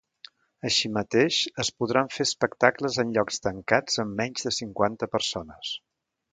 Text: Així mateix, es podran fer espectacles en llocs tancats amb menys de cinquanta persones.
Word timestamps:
Així 0.69 0.89
mateix, 0.95 1.41
es 1.63 1.69
podran 1.83 2.09
fer 2.15 2.27
espectacles 2.29 2.99
en 3.05 3.13
llocs 3.19 3.39
tancats 3.49 4.03
amb 4.07 4.19
menys 4.23 4.49
de 4.49 4.57
cinquanta 4.59 5.13
persones. 5.19 5.79